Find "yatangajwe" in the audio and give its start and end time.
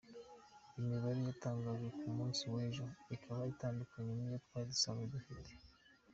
1.29-1.87